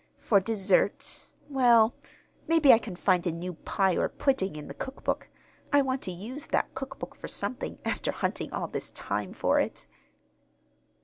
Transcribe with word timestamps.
For 0.17 0.39
dessert 0.39 1.27
well, 1.47 1.93
maybe 2.47 2.73
I 2.73 2.79
can 2.79 2.95
find 2.95 3.27
a 3.27 3.31
new 3.31 3.53
pie 3.53 3.95
or 3.97 4.09
pudding 4.09 4.55
in 4.55 4.67
the 4.67 4.73
cookbook. 4.73 5.29
I 5.71 5.83
want 5.83 6.01
to 6.01 6.11
use 6.11 6.47
that 6.47 6.73
cookbook 6.73 7.13
for 7.13 7.27
something, 7.27 7.77
after 7.85 8.11
hunting 8.11 8.51
all 8.51 8.65
this 8.67 8.89
time 8.89 9.31
for 9.31 9.59
it!" 9.59 9.85